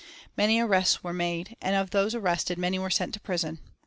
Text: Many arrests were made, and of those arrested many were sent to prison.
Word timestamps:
Many 0.35 0.59
arrests 0.59 1.03
were 1.03 1.13
made, 1.13 1.55
and 1.61 1.75
of 1.75 1.91
those 1.91 2.15
arrested 2.15 2.57
many 2.57 2.79
were 2.79 2.89
sent 2.89 3.13
to 3.13 3.19
prison. 3.19 3.59